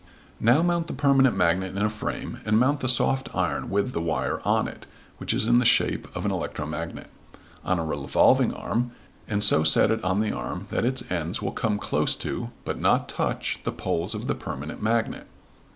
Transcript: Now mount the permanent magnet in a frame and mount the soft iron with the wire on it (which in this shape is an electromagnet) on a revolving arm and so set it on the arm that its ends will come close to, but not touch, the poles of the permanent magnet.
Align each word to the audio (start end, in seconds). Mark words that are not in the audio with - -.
Now 0.39 0.63
mount 0.63 0.87
the 0.87 0.93
permanent 0.93 1.35
magnet 1.37 1.75
in 1.77 1.83
a 1.83 1.87
frame 1.87 2.39
and 2.43 2.57
mount 2.57 2.79
the 2.79 2.89
soft 2.89 3.29
iron 3.35 3.69
with 3.69 3.93
the 3.93 4.01
wire 4.01 4.41
on 4.43 4.67
it 4.67 4.87
(which 5.19 5.31
in 5.35 5.59
this 5.59 5.67
shape 5.67 6.07
is 6.17 6.25
an 6.25 6.31
electromagnet) 6.31 7.05
on 7.63 7.77
a 7.77 7.85
revolving 7.85 8.51
arm 8.51 8.93
and 9.27 9.43
so 9.43 9.63
set 9.63 9.91
it 9.91 10.03
on 10.03 10.19
the 10.19 10.31
arm 10.33 10.65
that 10.71 10.85
its 10.85 11.03
ends 11.11 11.39
will 11.43 11.51
come 11.51 11.77
close 11.77 12.15
to, 12.15 12.49
but 12.65 12.81
not 12.81 13.09
touch, 13.09 13.59
the 13.63 13.71
poles 13.71 14.15
of 14.15 14.25
the 14.25 14.33
permanent 14.33 14.81
magnet. 14.81 15.27